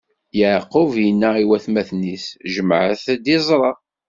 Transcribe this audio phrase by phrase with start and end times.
[0.39, 3.71] Yeɛqub inna i watmaten-is: Jemɛet-d iẓra.